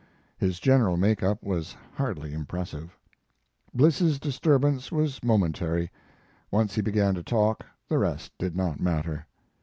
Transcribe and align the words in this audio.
His 0.39 0.59
general 0.59 0.97
make 0.97 1.21
up 1.21 1.43
was 1.43 1.75
hardly 1.93 2.33
impressive. 2.33 2.97
Bliss's 3.71 4.19
disturbance 4.19 4.91
was 4.91 5.23
momentary. 5.23 5.91
Once 6.49 6.73
he 6.73 6.81
began 6.81 7.13
to 7.13 7.21
talk 7.21 7.67
the 7.87 7.99
rest 7.99 8.31
did 8.39 8.55
not 8.55 8.79
matter. 8.79 9.27